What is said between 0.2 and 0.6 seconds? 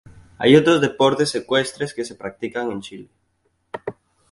Hay